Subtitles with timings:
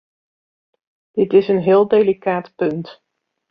[1.11, 3.03] Dit is een heel delicaat punt.